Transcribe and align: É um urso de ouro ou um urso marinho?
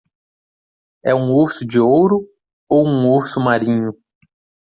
É 1.05 1.13
um 1.13 1.31
urso 1.31 1.63
de 1.63 1.79
ouro 1.79 2.27
ou 2.67 2.83
um 2.87 3.07
urso 3.07 3.39
marinho? 3.39 3.95